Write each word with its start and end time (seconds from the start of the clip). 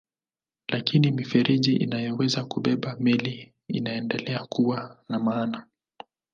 Lakini 0.67 1.11
mifereji 1.11 1.75
inayoweza 1.75 2.45
kubeba 2.45 2.95
meli 2.99 3.53
inaendelea 3.67 4.45
kuwa 4.45 4.97
na 5.09 5.19
maana. 5.19 5.67